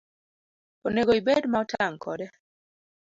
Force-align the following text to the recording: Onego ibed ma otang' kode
Onego 0.87 1.11
ibed 1.19 1.43
ma 1.47 1.57
otang' 1.63 1.99
kode 2.03 2.27